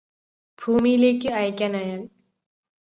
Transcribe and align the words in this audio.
ഭൂമിയിലേയ്ക് 0.59 1.29
അയയ്കാനായാല് 1.33 2.07